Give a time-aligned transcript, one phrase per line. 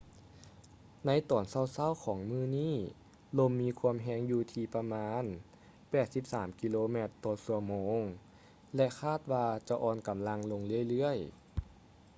[1.05, 2.75] ໃນຕອນເຊົ້າໆຂອງມື້ນີ້
[3.39, 5.23] ລົມມີຄວາມແຮງຢູ່ທີ່ປະມານ
[5.91, 7.97] 83 ກິໂລແມັດ/ຊົ່ວໂມງ
[8.75, 11.31] ແລະ ຄາດວ່າຈະອ່ອນກຳລັງລົງເລື້ອຍໆ